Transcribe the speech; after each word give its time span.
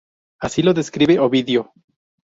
Así 0.39 0.63
lo 0.63 0.73
describe 0.73 1.19
Ovidio. 1.19 1.71